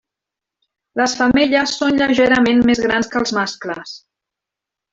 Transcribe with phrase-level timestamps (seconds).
[1.01, 3.93] Les femelles són lleugerament més grans que els mascles.